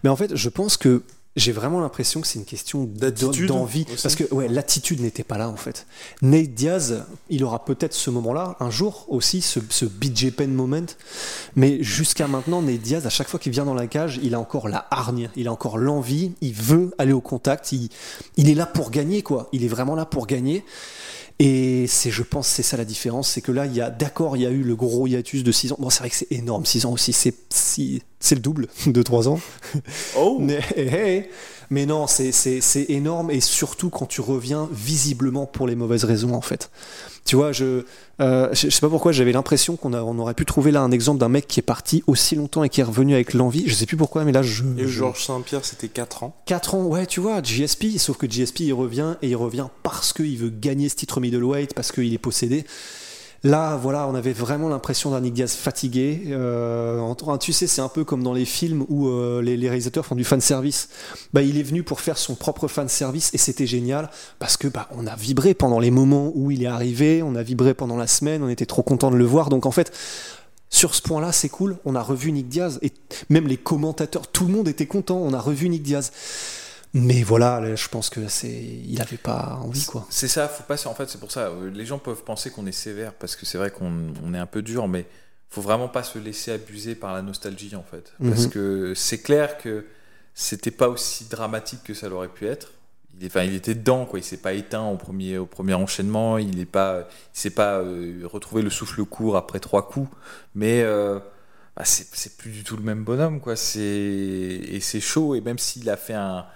Mais 0.02 0.10
en 0.10 0.16
fait, 0.16 0.34
je 0.34 0.48
pense 0.48 0.76
que 0.76 1.02
j'ai 1.36 1.52
vraiment 1.52 1.80
l'impression 1.80 2.22
que 2.22 2.26
c'est 2.26 2.38
une 2.38 2.46
question 2.46 2.84
d'envie. 3.46 3.84
Parce 4.02 4.14
que 4.14 4.32
ouais, 4.32 4.48
l'attitude 4.48 5.00
n'était 5.00 5.22
pas 5.22 5.36
là 5.36 5.50
en 5.50 5.56
fait. 5.56 5.86
Nate 6.22 6.54
Diaz, 6.54 7.04
il 7.28 7.44
aura 7.44 7.64
peut-être 7.64 7.92
ce 7.92 8.08
moment-là, 8.08 8.56
un 8.58 8.70
jour 8.70 9.04
aussi, 9.08 9.42
ce, 9.42 9.60
ce 9.68 9.84
BJ 9.84 10.30
Penn 10.30 10.52
moment. 10.52 10.86
Mais 11.54 11.82
jusqu'à 11.82 12.26
maintenant, 12.26 12.62
Nate 12.62 12.80
Diaz, 12.80 13.06
à 13.06 13.10
chaque 13.10 13.28
fois 13.28 13.38
qu'il 13.38 13.52
vient 13.52 13.66
dans 13.66 13.74
la 13.74 13.86
cage, 13.86 14.18
il 14.22 14.34
a 14.34 14.40
encore 14.40 14.68
la 14.68 14.86
hargne, 14.90 15.28
il 15.36 15.46
a 15.48 15.52
encore 15.52 15.76
l'envie, 15.76 16.32
il 16.40 16.54
veut 16.54 16.94
aller 16.96 17.12
au 17.12 17.20
contact, 17.20 17.70
il, 17.72 17.90
il 18.38 18.48
est 18.48 18.54
là 18.54 18.64
pour 18.64 18.90
gagner 18.90 19.20
quoi. 19.22 19.48
Il 19.52 19.62
est 19.62 19.68
vraiment 19.68 19.94
là 19.94 20.06
pour 20.06 20.26
gagner. 20.26 20.64
Et 21.38 21.86
c'est, 21.86 22.10
je 22.10 22.22
pense, 22.22 22.48
c'est 22.48 22.62
ça 22.62 22.78
la 22.78 22.86
différence, 22.86 23.28
c'est 23.28 23.42
que 23.42 23.52
là, 23.52 23.66
il 23.66 23.74
y 23.74 23.80
a, 23.82 23.90
d'accord, 23.90 24.36
il 24.36 24.42
y 24.42 24.46
a 24.46 24.50
eu 24.50 24.62
le 24.62 24.74
gros 24.74 25.06
hiatus 25.06 25.44
de 25.44 25.52
6 25.52 25.72
ans. 25.72 25.76
Bon, 25.78 25.90
c'est 25.90 26.00
vrai 26.00 26.10
que 26.10 26.16
c'est 26.16 26.32
énorme, 26.32 26.64
6 26.64 26.86
ans 26.86 26.92
aussi, 26.92 27.12
c'est, 27.12 27.34
c'est 28.26 28.34
le 28.34 28.40
double 28.40 28.68
de 28.86 29.02
3 29.02 29.28
ans. 29.28 29.40
Oh! 30.18 30.38
mais, 30.40 30.60
hey, 30.76 31.28
mais 31.70 31.86
non, 31.86 32.06
c'est, 32.06 32.86
énorme, 32.88 33.30
et 33.30 33.40
surtout 33.40 33.90
quand 33.90 34.06
tu 34.06 34.20
reviens 34.20 34.68
visiblement 34.72 35.46
pour 35.46 35.66
les 35.66 35.76
mauvaises 35.76 36.04
raisons, 36.04 36.34
en 36.34 36.40
fait. 36.40 36.70
Tu 37.24 37.34
vois, 37.34 37.52
je, 37.52 37.84
euh, 38.20 38.48
je, 38.52 38.70
sais 38.70 38.80
pas 38.80 38.88
pourquoi, 38.88 39.12
j'avais 39.12 39.32
l'impression 39.32 39.76
qu'on 39.76 39.94
on 39.94 40.18
aurait 40.18 40.34
pu 40.34 40.44
trouver 40.44 40.70
là 40.70 40.80
un 40.82 40.92
exemple 40.92 41.18
d'un 41.18 41.28
mec 41.28 41.48
qui 41.48 41.58
est 41.58 41.62
parti 41.62 42.04
aussi 42.06 42.36
longtemps 42.36 42.62
et 42.62 42.68
qui 42.68 42.80
est 42.80 42.84
revenu 42.84 43.14
avec 43.14 43.34
l'envie. 43.34 43.64
Je 43.66 43.74
sais 43.74 43.86
plus 43.86 43.96
pourquoi, 43.96 44.24
mais 44.24 44.32
là 44.32 44.42
je. 44.42 44.62
Et 44.78 44.86
Georges 44.86 45.24
Saint-Pierre, 45.24 45.64
c'était 45.64 45.88
4 45.88 46.22
ans. 46.22 46.36
4 46.46 46.74
ans, 46.76 46.84
ouais, 46.84 47.06
tu 47.06 47.18
vois, 47.18 47.42
GSP, 47.42 47.98
sauf 47.98 48.16
que 48.16 48.30
GSP 48.30 48.60
il 48.60 48.72
revient 48.74 49.16
et 49.22 49.28
il 49.28 49.36
revient 49.36 49.66
parce 49.82 50.12
qu'il 50.12 50.38
veut 50.38 50.50
gagner 50.50 50.88
ce 50.88 50.94
titre 50.94 51.20
middleweight, 51.20 51.74
parce 51.74 51.90
qu'il 51.90 52.12
est 52.12 52.18
possédé. 52.18 52.64
Là, 53.42 53.76
voilà, 53.76 54.08
on 54.08 54.14
avait 54.14 54.32
vraiment 54.32 54.68
l'impression 54.68 55.10
d'un 55.10 55.20
Nick 55.20 55.34
Diaz 55.34 55.54
fatigué. 55.54 56.22
Euh, 56.28 57.14
tu 57.40 57.52
sais, 57.52 57.66
c'est 57.66 57.80
un 57.80 57.88
peu 57.88 58.04
comme 58.04 58.22
dans 58.22 58.32
les 58.32 58.44
films 58.44 58.84
où 58.88 59.08
euh, 59.08 59.42
les, 59.42 59.56
réalisateurs 59.68 60.06
font 60.06 60.14
du 60.14 60.24
fan 60.24 60.40
service. 60.40 60.88
Bah, 61.32 61.42
il 61.42 61.58
est 61.58 61.62
venu 61.62 61.82
pour 61.82 62.00
faire 62.00 62.18
son 62.18 62.34
propre 62.34 62.68
fan 62.68 62.88
service 62.88 63.30
et 63.34 63.38
c'était 63.38 63.66
génial 63.66 64.10
parce 64.38 64.56
que 64.56 64.68
bah, 64.68 64.88
on 64.96 65.06
a 65.06 65.14
vibré 65.14 65.54
pendant 65.54 65.78
les 65.78 65.90
moments 65.90 66.32
où 66.34 66.50
il 66.50 66.62
est 66.62 66.68
arrivé, 66.68 67.22
on 67.22 67.34
a 67.34 67.42
vibré 67.42 67.74
pendant 67.74 67.96
la 67.96 68.06
semaine, 68.06 68.42
on 68.42 68.48
était 68.48 68.66
trop 68.66 68.82
content 68.82 69.10
de 69.10 69.16
le 69.16 69.24
voir. 69.24 69.48
Donc 69.48 69.66
en 69.66 69.70
fait, 69.70 69.92
sur 70.70 70.94
ce 70.94 71.02
point-là, 71.02 71.32
c'est 71.32 71.48
cool. 71.48 71.76
On 71.84 71.94
a 71.94 72.02
revu 72.02 72.32
Nick 72.32 72.48
Diaz 72.48 72.78
et 72.82 72.92
même 73.28 73.46
les 73.46 73.56
commentateurs, 73.56 74.26
tout 74.28 74.46
le 74.46 74.52
monde 74.52 74.68
était 74.68 74.86
content. 74.86 75.18
On 75.18 75.32
a 75.32 75.40
revu 75.40 75.68
Nick 75.68 75.82
Diaz. 75.82 76.10
Mais 76.98 77.22
voilà, 77.22 77.74
je 77.74 77.88
pense 77.88 78.08
que 78.08 78.26
c'est, 78.26 78.48
il 78.48 79.02
avait 79.02 79.18
pas 79.18 79.60
envie 79.62 79.84
quoi. 79.84 80.06
C'est 80.08 80.28
ça, 80.28 80.48
faut 80.48 80.62
pas. 80.62 80.86
En 80.86 80.94
fait, 80.94 81.10
c'est 81.10 81.20
pour 81.20 81.30
ça. 81.30 81.48
Euh, 81.48 81.70
les 81.70 81.84
gens 81.84 81.98
peuvent 81.98 82.24
penser 82.24 82.50
qu'on 82.50 82.66
est 82.66 82.72
sévère 82.72 83.12
parce 83.12 83.36
que 83.36 83.44
c'est 83.44 83.58
vrai 83.58 83.70
qu'on 83.70 84.32
est 84.32 84.38
un 84.38 84.46
peu 84.46 84.62
dur, 84.62 84.88
mais 84.88 85.04
faut 85.50 85.60
vraiment 85.60 85.88
pas 85.88 86.02
se 86.02 86.18
laisser 86.18 86.52
abuser 86.52 86.94
par 86.94 87.12
la 87.12 87.20
nostalgie 87.20 87.76
en 87.76 87.82
fait, 87.82 88.14
parce 88.22 88.46
mhm. 88.46 88.50
que 88.50 88.94
c'est 88.94 89.20
clair 89.20 89.58
que 89.58 89.84
c'était 90.34 90.70
pas 90.70 90.88
aussi 90.88 91.24
dramatique 91.26 91.80
que 91.84 91.92
ça 91.92 92.08
l'aurait 92.08 92.28
pu 92.28 92.46
être. 92.46 92.72
Il, 93.20 93.26
enfin, 93.26 93.42
il 93.42 93.54
était 93.54 93.74
dedans 93.74 94.06
quoi. 94.06 94.18
Il 94.18 94.24
s'est 94.24 94.38
pas 94.38 94.54
éteint 94.54 94.86
au 94.88 94.96
premier, 94.96 95.36
au 95.36 95.46
premier 95.46 95.74
enchaînement. 95.74 96.38
Il 96.38 96.56
n'est 96.56 96.64
pas, 96.64 97.06
il 97.34 97.38
s'est 97.38 97.50
pas 97.50 97.78
euh, 97.78 98.22
retrouvé 98.24 98.62
le 98.62 98.70
souffle 98.70 99.04
court 99.04 99.36
après 99.36 99.60
trois 99.60 99.86
coups, 99.86 100.08
mais 100.54 100.82
euh, 100.82 101.18
bah, 101.76 101.84
c'est 101.84 102.38
plus 102.38 102.52
du 102.52 102.64
tout 102.64 102.78
le 102.78 102.82
même 102.82 103.04
bonhomme 103.04 103.40
quoi. 103.40 103.54
C'est 103.54 103.80
et 103.80 104.80
c'est 104.80 105.00
chaud 105.00 105.34
et 105.34 105.42
même 105.42 105.58
s'il 105.58 105.90
a 105.90 105.98
fait 105.98 106.14
un 106.14 106.46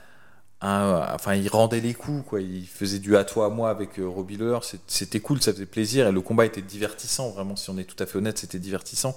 enfin, 0.60 1.34
il 1.34 1.48
rendait 1.48 1.80
les 1.80 1.94
coups, 1.94 2.24
quoi. 2.28 2.40
Il 2.40 2.66
faisait 2.66 2.98
du 2.98 3.16
à 3.16 3.24
toi 3.24 3.46
à 3.46 3.48
moi 3.48 3.70
avec 3.70 3.98
euh, 3.98 4.06
Robbie. 4.06 4.38
C'était 4.86 5.20
cool, 5.20 5.40
ça 5.40 5.52
faisait 5.52 5.66
plaisir. 5.66 6.08
Et 6.08 6.12
le 6.12 6.20
combat 6.20 6.44
était 6.46 6.62
divertissant, 6.62 7.30
vraiment. 7.30 7.56
Si 7.56 7.70
on 7.70 7.78
est 7.78 7.84
tout 7.84 8.00
à 8.02 8.06
fait 8.06 8.18
honnête, 8.18 8.38
c'était 8.38 8.58
divertissant. 8.58 9.16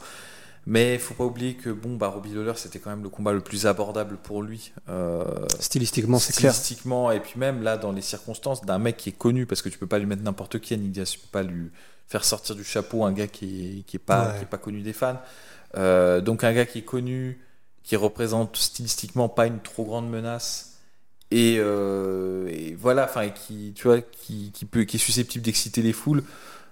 Mais 0.66 0.94
il 0.94 1.00
faut 1.00 1.14
pas 1.14 1.26
oublier 1.26 1.56
que 1.56 1.70
bon, 1.70 1.98
bah, 1.98 2.08
Robbie 2.08 2.34
Lawler, 2.34 2.54
c'était 2.56 2.80
quand 2.80 2.90
même 2.90 3.04
le 3.04 3.10
combat 3.10 3.34
le 3.34 3.42
plus 3.42 3.66
abordable 3.66 4.16
pour 4.16 4.42
lui. 4.42 4.72
Euh, 4.88 5.26
stylistiquement, 5.60 6.20
c'est 6.20 6.34
clair. 6.34 6.54
Stylistiquement, 6.54 7.12
et 7.12 7.20
puis 7.20 7.38
même 7.38 7.64
là, 7.64 7.76
dans 7.76 7.92
les 7.92 8.02
circonstances 8.02 8.64
d'un 8.64 8.80
mec 8.80 8.96
qui 8.96 9.10
est 9.10 9.18
connu, 9.18 9.46
parce 9.46 9.62
que 9.62 9.68
tu 9.68 9.78
peux 9.78 9.88
pas 9.88 10.00
lui 10.00 10.06
mettre 10.06 10.24
n'importe 10.24 10.60
qui 10.60 10.74
à 10.74 10.78
Nick 10.78 10.92
Diaz, 10.92 11.12
tu 11.12 11.20
peux 11.20 11.28
pas 11.32 11.44
lui 11.44 11.70
faire 12.08 12.24
sortir 12.24 12.56
du 12.56 12.64
chapeau 12.64 13.04
un 13.04 13.12
gars 13.12 13.28
qui 13.28 13.80
est, 13.80 13.82
qui 13.82 13.98
est, 13.98 14.00
pas, 14.00 14.34
qui 14.38 14.44
est 14.44 14.48
pas 14.48 14.58
connu 14.58 14.82
des 14.82 14.94
fans. 14.94 15.20
Euh, 15.76 16.22
donc 16.22 16.46
un 16.46 16.54
gars 16.54 16.66
qui 16.66 16.80
est 16.80 16.84
connu, 16.84 17.42
qui 17.84 17.98
représente 17.98 18.56
stylistiquement 18.56 19.28
pas 19.28 19.48
une 19.48 19.60
trop 19.60 19.84
grande 19.84 20.10
menace 20.10 20.73
euh, 21.34 22.48
et, 22.48 22.76
voilà, 22.76 23.06
enfin, 23.06 23.30
qui, 23.30 23.74
tu 23.76 23.88
vois, 23.88 24.02
qui, 24.02 24.52
peut, 24.70 24.84
qui 24.84 24.98
est 24.98 25.00
susceptible 25.00 25.44
d'exciter 25.44 25.82
les 25.82 25.94
foules, 25.94 26.24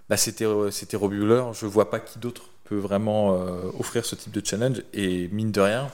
bah, 0.10 0.18
c'était, 0.18 0.46
euh, 0.46 0.72
c'était 0.72 0.98
Robbie 0.98 1.18
Je 1.53 1.65
vois 1.65 1.89
pas 1.89 2.00
qui 2.00 2.20
d'autre 2.20 2.44
peut 2.65 2.77
vraiment 2.77 3.34
euh, 3.34 3.62
offrir 3.80 4.06
ce 4.06 4.15
type 4.15 4.32
de 4.32 4.46
challenge. 4.46 4.84
Et 4.94 5.27
mine 5.30 5.51
de 5.51 5.62
rien, 5.62 5.89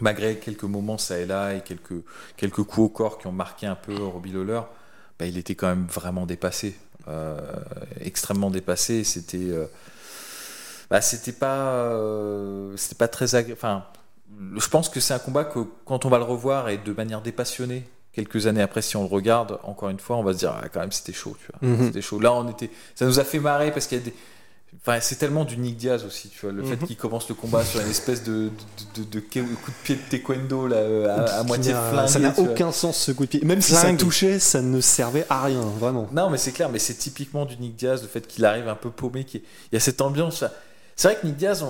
malgré 0.00 0.36
quelques 0.38 0.64
moments 0.64 0.98
ça 0.98 1.18
et 1.18 1.26
là 1.26 1.54
et 1.54 1.60
quelques, 1.62 2.04
quelques 2.36 2.62
coups 2.62 2.78
au 2.78 2.88
corps 2.88 3.18
qui 3.18 3.26
ont 3.26 3.32
marqué 3.32 3.66
un 3.66 3.76
peu 3.76 3.94
Robbie 3.94 4.32
Lawler, 4.32 4.62
bah, 5.18 5.26
il 5.26 5.38
était 5.38 5.54
quand 5.54 5.68
même 5.68 5.86
vraiment 5.86 6.26
dépassé, 6.26 6.76
extrêmement 8.00 8.50
dépassé. 8.50 9.04
C'était, 9.04 9.50
bah, 10.90 11.00
c'était 11.00 11.32
pas, 11.32 11.90
c'était 12.76 12.96
pas 12.96 13.08
très 13.08 13.34
agréable. 13.34 13.84
Je 14.56 14.68
pense 14.68 14.88
que 14.88 15.00
c'est 15.00 15.14
un 15.14 15.18
combat 15.18 15.44
que 15.44 15.60
quand 15.84 16.04
on 16.04 16.08
va 16.08 16.18
le 16.18 16.24
revoir 16.24 16.68
et 16.68 16.78
de 16.78 16.92
manière 16.92 17.22
dépassionnée, 17.22 17.84
quelques 18.12 18.46
années 18.46 18.62
après, 18.62 18.82
si 18.82 18.96
on 18.96 19.02
le 19.02 19.08
regarde, 19.08 19.58
encore 19.62 19.88
une 19.88 20.00
fois, 20.00 20.16
on 20.16 20.22
va 20.22 20.32
se 20.32 20.38
dire, 20.38 20.54
ah, 20.62 20.68
quand 20.68 20.80
même, 20.80 20.92
c'était 20.92 21.12
chaud, 21.12 21.36
tu 21.40 21.50
vois. 21.52 21.68
Mhm. 21.68 21.86
C'était 21.86 22.02
chaud. 22.02 22.20
Là, 22.20 22.32
on 22.32 22.48
était, 22.50 22.70
ça 22.94 23.06
nous 23.06 23.18
a 23.18 23.24
fait 23.24 23.38
marrer 23.38 23.72
parce 23.72 23.86
qu'il 23.86 23.98
y 23.98 24.00
a 24.00 24.04
des, 24.04 24.14
Enfin, 24.80 24.98
c'est 25.00 25.16
tellement 25.16 25.44
du 25.44 25.58
Nick 25.58 25.76
Diaz 25.76 26.04
aussi, 26.04 26.30
tu 26.30 26.40
vois, 26.40 26.50
le 26.50 26.64
fait 26.64 26.76
mhm. 26.76 26.86
qu'il 26.86 26.96
commence 26.96 27.28
le 27.28 27.34
combat 27.34 27.62
sur 27.62 27.80
une 27.80 27.90
espèce 27.90 28.24
de, 28.24 28.50
de, 28.96 29.02
de, 29.04 29.20
coup 29.20 29.70
de 29.70 29.76
pied 29.84 29.96
de 29.96 30.00
taekwondo 30.10 30.66
là, 30.66 30.76
euh, 30.76 31.40
à, 31.40 31.44
moitié 31.44 31.72
flingué. 31.72 32.08
Ça 32.08 32.18
n'a 32.18 32.38
aucun 32.38 32.72
sens 32.72 32.96
ce 32.96 33.12
coup 33.12 33.24
de 33.24 33.28
pied. 33.28 33.40
Même 33.44 33.60
si 33.60 33.74
ça 33.74 33.92
touchait, 33.94 34.38
ça 34.38 34.62
ne 34.62 34.80
servait 34.80 35.26
à 35.28 35.44
rien, 35.44 35.60
vraiment. 35.78 36.08
Non, 36.12 36.30
mais 36.30 36.38
c'est 36.38 36.52
clair, 36.52 36.70
mais 36.70 36.78
c'est 36.78 36.94
typiquement 36.94 37.44
du 37.44 37.58
Nick 37.58 37.76
Diaz, 37.76 38.02
le 38.02 38.08
fait 38.08 38.26
qu'il 38.26 38.46
arrive 38.46 38.66
un 38.66 38.74
peu 38.74 38.90
paumé, 38.90 39.24
qu'il 39.24 39.42
il 39.70 39.74
y 39.74 39.76
a 39.76 39.80
cette 39.80 40.00
ambiance. 40.00 40.42
C'est 40.96 41.08
vrai 41.08 41.20
que 41.20 41.26
Nick 41.26 41.36
Diaz, 41.36 41.64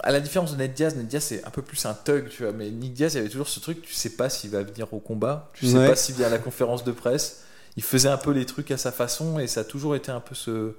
à 0.00 0.10
la 0.10 0.20
différence 0.20 0.52
de 0.52 0.56
Ned 0.56 0.72
Diaz, 0.72 0.96
Ned 0.96 1.06
Diaz 1.06 1.22
c'est 1.22 1.44
un 1.44 1.50
peu 1.50 1.62
plus 1.62 1.84
un 1.86 1.94
thug, 1.94 2.28
tu 2.28 2.42
vois. 2.42 2.52
Mais 2.52 2.70
Nick 2.70 2.94
Diaz, 2.94 3.14
il 3.14 3.18
y 3.18 3.20
avait 3.20 3.28
toujours 3.28 3.48
ce 3.48 3.60
truc, 3.60 3.82
tu 3.82 3.94
sais 3.94 4.10
pas 4.10 4.28
s'il 4.28 4.50
va 4.50 4.62
venir 4.62 4.92
au 4.92 4.98
combat, 4.98 5.50
tu 5.54 5.66
sais 5.66 5.86
pas 5.86 5.96
s'il 5.96 6.16
vient 6.16 6.26
à 6.26 6.30
la 6.30 6.38
conférence 6.38 6.84
de 6.84 6.92
presse. 6.92 7.44
Il 7.76 7.82
faisait 7.82 8.08
un 8.08 8.16
peu 8.16 8.32
les 8.32 8.46
trucs 8.46 8.70
à 8.72 8.76
sa 8.76 8.92
façon 8.92 9.38
et 9.38 9.46
ça 9.46 9.60
a 9.60 9.64
toujours 9.64 9.94
été 9.94 10.10
un 10.10 10.20
peu 10.20 10.34
ce 10.34 10.74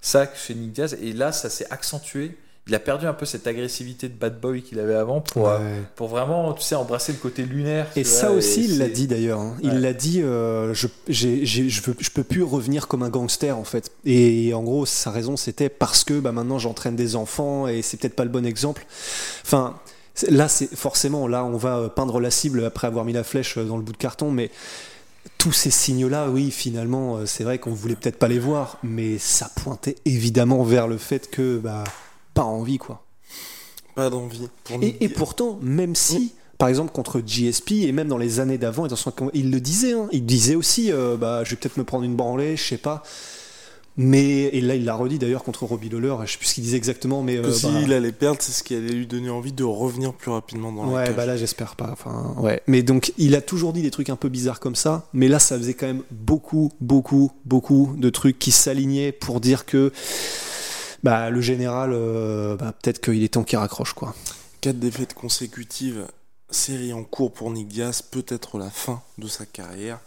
sac 0.00 0.36
chez 0.36 0.54
Nick 0.54 0.72
Diaz. 0.72 0.96
Et 1.00 1.12
là, 1.12 1.32
ça 1.32 1.50
s'est 1.50 1.66
accentué 1.70 2.38
il 2.68 2.74
a 2.74 2.80
perdu 2.80 3.06
un 3.06 3.12
peu 3.12 3.26
cette 3.26 3.46
agressivité 3.46 4.08
de 4.08 4.14
bad 4.14 4.40
boy 4.40 4.60
qu'il 4.60 4.80
avait 4.80 4.94
avant 4.94 5.20
pour, 5.20 5.48
euh, 5.48 5.58
pour 5.94 6.08
vraiment, 6.08 6.52
tu 6.52 6.62
sais, 6.62 6.74
embrasser 6.74 7.12
le 7.12 7.18
côté 7.18 7.44
lunaire. 7.44 7.86
Et 7.94 8.02
ça 8.02 8.32
aussi, 8.32 8.64
il 8.64 8.78
l'a 8.78 8.88
dit 8.88 9.06
d'ailleurs. 9.06 9.38
Hein. 9.38 9.56
Il 9.62 9.80
l'a 9.80 9.92
dit, 9.92 10.20
euh, 10.20 10.74
je, 10.74 10.88
j'ai, 11.08 11.46
je, 11.46 11.80
veux, 11.82 11.94
je 11.96 12.10
peux 12.10 12.24
plus 12.24 12.42
revenir 12.42 12.88
comme 12.88 13.04
un 13.04 13.08
gangster 13.08 13.56
en 13.56 13.64
fait. 13.64 13.92
Et, 14.04 14.52
en 14.52 14.64
gros, 14.64 14.84
sa 14.84 15.10
raison 15.12 15.36
c'était 15.36 15.68
parce 15.68 16.02
que 16.02 16.18
bah, 16.18 16.32
maintenant 16.32 16.58
j'entraîne 16.58 16.96
des 16.96 17.14
enfants 17.14 17.68
et 17.68 17.82
c'est 17.82 17.98
peut-être 17.98 18.16
pas 18.16 18.24
le 18.24 18.30
bon 18.30 18.44
exemple. 18.44 18.84
Enfin, 19.44 19.76
là, 20.28 20.48
c'est 20.48 20.74
forcément, 20.74 21.28
là, 21.28 21.44
on 21.44 21.56
va 21.56 21.88
peindre 21.88 22.18
la 22.18 22.32
cible 22.32 22.64
après 22.64 22.88
avoir 22.88 23.04
mis 23.04 23.12
la 23.12 23.22
flèche 23.24 23.58
dans 23.58 23.76
le 23.76 23.82
bout 23.82 23.92
de 23.92 23.98
carton, 23.98 24.32
mais 24.32 24.50
tous 25.38 25.52
ces 25.52 25.70
signaux-là, 25.70 26.28
oui, 26.30 26.50
finalement, 26.50 27.18
euh, 27.18 27.26
c'est 27.26 27.44
vrai 27.44 27.58
qu'on 27.58 27.72
voulait 27.72 27.94
peut-être 27.94 28.18
pas 28.18 28.28
les 28.28 28.38
voir, 28.38 28.78
mais 28.82 29.18
ça 29.18 29.50
pointait 29.54 29.96
évidemment 30.04 30.64
vers 30.64 30.88
le 30.88 30.98
fait 30.98 31.30
que, 31.30 31.58
bah, 31.58 31.84
pas 32.36 32.44
envie, 32.44 32.78
quoi. 32.78 33.02
Pas 33.96 34.10
d'envie. 34.10 34.48
Et, 35.00 35.08
pourtant, 35.08 35.58
même 35.62 35.94
si, 35.94 36.34
par 36.58 36.68
exemple, 36.68 36.92
contre 36.92 37.20
GSP, 37.20 37.72
et 37.72 37.92
même 37.92 38.08
dans 38.08 38.18
les 38.18 38.40
années 38.40 38.58
d'avant, 38.58 38.86
il 39.32 39.50
le 39.50 39.60
disait, 39.60 39.94
hein, 39.94 40.06
il 40.12 40.26
disait 40.26 40.54
aussi, 40.54 40.92
euh, 40.92 41.16
bah, 41.16 41.44
je 41.44 41.50
vais 41.50 41.56
peut-être 41.56 41.78
me 41.78 41.84
prendre 41.84 42.04
une 42.04 42.14
branlée, 42.14 42.56
je 42.56 42.62
sais 42.62 42.76
pas. 42.76 43.02
Mais, 43.98 44.42
et 44.52 44.60
là, 44.60 44.74
il 44.74 44.84
l'a 44.84 44.94
redit 44.94 45.18
d'ailleurs 45.18 45.42
contre 45.42 45.64
Robbie 45.64 45.88
Lawler, 45.88 46.14
je 46.26 46.32
sais 46.32 46.36
plus 46.36 46.48
ce 46.48 46.54
qu'il 46.54 46.64
disait 46.64 46.76
exactement, 46.76 47.22
mais. 47.22 47.38
Euh, 47.38 47.50
s'il 47.50 47.88
bah 47.88 47.96
allait 47.96 48.12
perdre, 48.12 48.42
c'est 48.42 48.52
ce 48.52 48.62
qui 48.62 48.74
allait 48.74 48.92
lui 48.92 49.06
donner 49.06 49.30
envie 49.30 49.52
de 49.52 49.64
revenir 49.64 50.12
plus 50.12 50.30
rapidement 50.30 50.70
dans 50.70 50.92
ouais, 50.92 51.10
bah 51.14 51.24
là, 51.24 51.38
j'espère 51.38 51.74
pas. 51.76 51.88
Enfin, 51.90 52.34
ouais. 52.36 52.60
Mais 52.66 52.82
donc, 52.82 53.14
il 53.16 53.34
a 53.34 53.40
toujours 53.40 53.72
dit 53.72 53.80
des 53.80 53.90
trucs 53.90 54.10
un 54.10 54.16
peu 54.16 54.28
bizarres 54.28 54.60
comme 54.60 54.76
ça, 54.76 55.08
mais 55.14 55.28
là, 55.28 55.38
ça 55.38 55.56
faisait 55.56 55.72
quand 55.72 55.86
même 55.86 56.02
beaucoup, 56.10 56.70
beaucoup, 56.82 57.32
beaucoup 57.46 57.94
de 57.96 58.10
trucs 58.10 58.38
qui 58.38 58.52
s'alignaient 58.52 59.12
pour 59.12 59.40
dire 59.40 59.64
que 59.64 59.90
bah, 61.06 61.30
le 61.30 61.40
général, 61.40 61.90
euh, 61.92 62.56
bah, 62.56 62.72
peut-être 62.82 63.00
qu'il 63.00 63.22
est 63.22 63.34
temps 63.34 63.44
qu'il 63.44 63.58
raccroche. 63.58 63.92
Quoi. 63.92 64.12
Quatre 64.60 64.80
défaites 64.80 65.14
consécutives, 65.14 66.04
série 66.50 66.92
en 66.92 67.04
cours 67.04 67.32
pour 67.32 67.52
Nick 67.52 67.68
Diaz, 67.68 68.02
peut-être 68.02 68.58
la 68.58 68.70
fin 68.70 69.00
de 69.16 69.28
sa 69.28 69.46
carrière. 69.46 70.00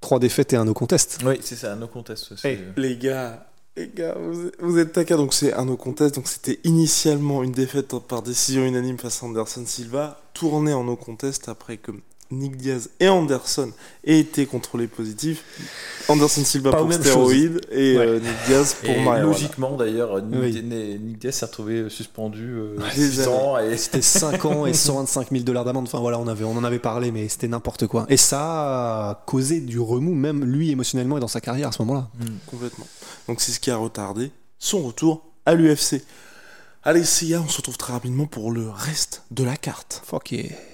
Trois 0.00 0.20
défaites 0.20 0.52
et 0.52 0.56
un 0.56 0.64
no 0.64 0.74
contest. 0.74 1.18
Oui, 1.24 1.40
c'est 1.40 1.56
ça, 1.56 1.72
un 1.72 1.76
no 1.76 1.88
contest. 1.88 2.34
les 2.76 2.96
gars, 2.96 3.48
les 3.76 3.88
gars, 3.88 4.14
vous, 4.16 4.52
vous 4.60 4.78
êtes 4.78 4.92
taquin, 4.92 5.16
donc 5.16 5.34
c'est 5.34 5.52
un 5.52 5.64
no 5.64 5.76
contest. 5.76 6.14
Donc 6.14 6.28
c'était 6.28 6.60
initialement 6.62 7.42
une 7.42 7.50
défaite 7.50 7.98
par 7.98 8.22
décision 8.22 8.64
unanime 8.64 8.98
face 8.98 9.24
à 9.24 9.26
Anderson 9.26 9.64
Silva, 9.66 10.20
tournée 10.34 10.72
en 10.72 10.84
no 10.84 10.94
contest 10.94 11.48
après 11.48 11.78
que 11.78 11.90
Nick 12.34 12.56
Diaz 12.56 12.90
et 13.00 13.08
Anderson 13.08 13.70
aient 14.04 14.18
été 14.18 14.46
contrôlés 14.46 14.86
positifs. 14.86 15.44
Anderson 16.08 16.44
Silva 16.44 16.72
pour 16.72 16.92
stéroïdes 16.92 17.60
et 17.70 17.96
euh, 17.96 18.20
Nick 18.20 18.36
Diaz 18.46 18.76
pour 18.82 18.90
et 18.90 19.20
Logiquement 19.20 19.76
d'ailleurs, 19.76 20.20
Nick, 20.22 21.18
Diaz 21.18 21.34
s'est 21.34 21.46
retrouvé 21.46 21.74
euh, 21.74 21.88
suspendu 21.88 22.50
euh, 22.50 22.76
6 22.92 23.28
ans. 23.28 23.58
Et... 23.58 23.76
C'était 23.84 24.02
5 24.02 24.44
ans 24.44 24.66
et 24.66 24.74
125 24.74 25.30
000 25.30 25.44
dollars 25.44 25.64
d'amende. 25.64 25.84
Enfin 25.86 26.00
voilà, 26.00 26.18
on, 26.18 26.28
avait, 26.28 26.44
on 26.44 26.56
en 26.56 26.64
avait 26.64 26.78
parlé, 26.78 27.10
mais 27.10 27.28
c'était 27.28 27.48
n'importe 27.48 27.86
quoi. 27.86 28.06
Et 28.08 28.16
ça 28.16 29.10
a 29.10 29.24
causé 29.26 29.60
du 29.60 29.80
remous, 29.80 30.14
même 30.14 30.44
lui 30.44 30.70
émotionnellement 30.70 31.16
et 31.16 31.20
dans 31.20 31.28
sa 31.28 31.40
carrière 31.40 31.68
à 31.68 31.72
ce 31.72 31.82
moment-là. 31.82 32.08
Mm. 32.18 32.24
Complètement. 32.46 32.86
Donc 33.28 33.40
c'est 33.40 33.52
ce 33.52 33.60
qui 33.60 33.70
a 33.70 33.76
retardé 33.76 34.30
son 34.58 34.82
retour 34.82 35.24
à 35.46 35.54
l'UFC. 35.54 36.02
Allez, 36.82 37.04
Sia, 37.04 37.40
on 37.40 37.48
se 37.48 37.56
retrouve 37.58 37.78
très 37.78 37.94
rapidement 37.94 38.26
pour 38.26 38.50
le 38.50 38.68
reste 38.68 39.22
de 39.30 39.42
la 39.42 39.56
carte. 39.56 40.02
Fuck 40.04 40.32
yeah. 40.32 40.73